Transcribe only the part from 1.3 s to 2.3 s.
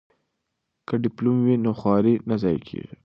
وي نو خواري